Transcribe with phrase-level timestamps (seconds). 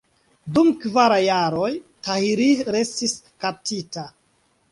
[0.53, 1.69] Dum kvar jaroj
[2.07, 3.15] Tahirih restis
[3.45, 4.09] kaptita.